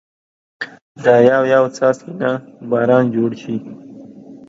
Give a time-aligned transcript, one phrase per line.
[1.03, 2.31] دا يو يو څاڅکي نه
[2.69, 3.55] باران جوړ شي